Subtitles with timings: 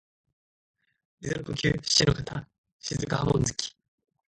[1.19, 2.47] 水の呼吸漆ノ型
[2.79, 3.77] 雫波紋突き（しちのかたしずくはもんづき）